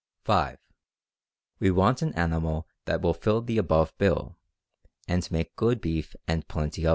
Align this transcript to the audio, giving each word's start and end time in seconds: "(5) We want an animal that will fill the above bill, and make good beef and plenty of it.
"(5) 0.23 0.57
We 1.59 1.69
want 1.69 2.01
an 2.01 2.11
animal 2.15 2.67
that 2.85 3.03
will 3.03 3.13
fill 3.13 3.39
the 3.43 3.59
above 3.59 3.95
bill, 3.99 4.39
and 5.07 5.29
make 5.29 5.55
good 5.55 5.79
beef 5.79 6.15
and 6.27 6.47
plenty 6.47 6.85
of 6.85 6.89
it. 6.89 6.89